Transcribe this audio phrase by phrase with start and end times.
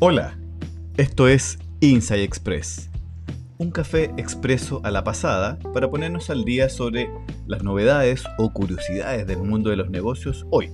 [0.00, 0.38] Hola,
[0.96, 2.88] esto es Inside Express,
[3.58, 7.10] un café expreso a la pasada para ponernos al día sobre
[7.48, 10.70] las novedades o curiosidades del mundo de los negocios hoy.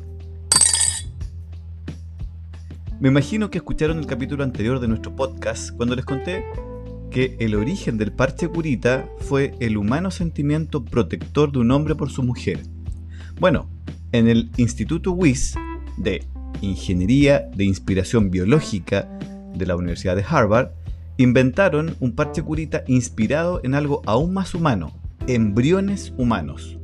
[3.00, 6.44] Me imagino que escucharon el capítulo anterior de nuestro podcast cuando les conté
[7.10, 12.10] que el origen del parche curita fue el humano sentimiento protector de un hombre por
[12.10, 12.60] su mujer.
[13.40, 13.70] Bueno,
[14.12, 15.54] en el Instituto WIS
[15.96, 16.26] de
[16.60, 19.08] Ingeniería de Inspiración Biológica
[19.54, 20.70] de la Universidad de Harvard,
[21.16, 24.92] inventaron un parche curita inspirado en algo aún más humano,
[25.26, 26.78] embriones humanos.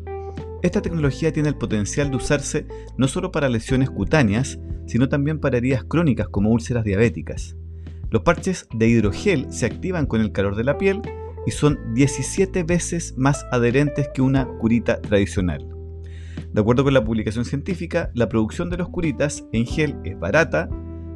[0.62, 5.58] Esta tecnología tiene el potencial de usarse no solo para lesiones cutáneas, sino también para
[5.58, 7.56] heridas crónicas como úlceras diabéticas.
[8.10, 11.00] Los parches de hidrogel se activan con el calor de la piel
[11.46, 15.79] y son 17 veces más adherentes que una curita tradicional.
[16.52, 20.68] De acuerdo con la publicación científica, la producción de los curitas en gel es barata,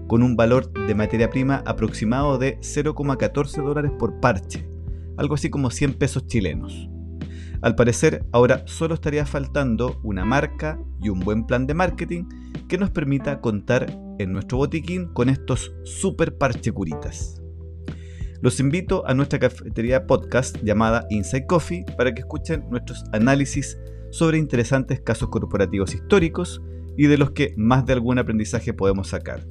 [0.06, 4.68] con un valor de materia prima aproximado de 0,14 dólares por parche,
[5.16, 6.88] algo así como 100 pesos chilenos.
[7.62, 12.24] Al parecer, ahora solo estaría faltando una marca y un buen plan de marketing
[12.68, 13.86] que nos permita contar
[14.18, 17.42] en nuestro botiquín con estos super parche curitas.
[18.40, 23.78] Los invito a nuestra cafetería podcast llamada Inside Coffee para que escuchen nuestros análisis
[24.14, 26.62] sobre interesantes casos corporativos históricos
[26.96, 29.44] y de los que más de algún aprendizaje podemos sacar.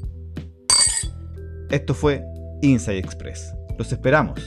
[1.70, 2.24] Esto fue
[2.62, 3.54] Inside Express.
[3.78, 4.40] Los esperamos.